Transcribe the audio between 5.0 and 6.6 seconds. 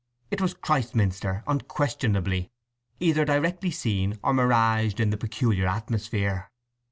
the peculiar atmosphere.